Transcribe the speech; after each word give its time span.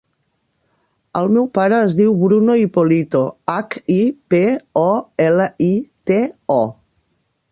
El 1.19 1.27
meu 1.35 1.43
pare 1.57 1.81
es 1.87 1.97
diu 1.99 2.15
Bruno 2.21 2.55
Hipolito: 2.61 3.21
hac, 3.55 3.77
i, 3.95 3.99
pe, 4.35 4.41
o, 4.85 4.89
ela, 5.29 5.47
i, 5.69 5.71
te, 6.13 6.19
o. 6.55 6.61